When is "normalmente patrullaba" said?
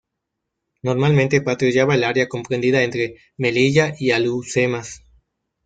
0.81-1.93